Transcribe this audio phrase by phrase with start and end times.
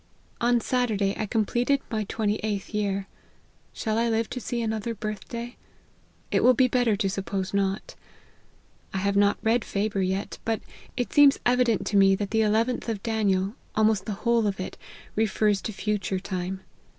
[0.41, 3.05] On Saturday, I completed my twenty eighth year.
[3.71, 5.57] Shall I live to see another birth day?
[6.31, 7.93] it will be better ,to suppose not.
[8.95, 10.59] I have not read Faber yet; but
[10.97, 14.75] it seems evident to me that the Xlth of Daniel, almost the whole of it,
[15.15, 16.61] refers to future time.